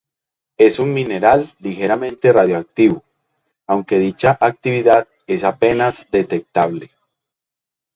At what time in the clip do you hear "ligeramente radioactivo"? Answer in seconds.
1.59-3.03